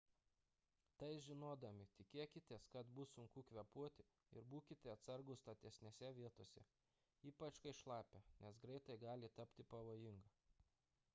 [1.01, 4.05] tai žinodami tikėkitės kad bus sunku kvėpuoti
[4.41, 6.63] ir būkite atsargūs statesnėse vietose
[7.33, 10.33] ypač kai šlapia nes greitai gali tapti pavojinga